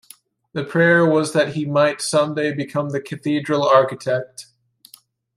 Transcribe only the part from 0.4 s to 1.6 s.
The prayer was that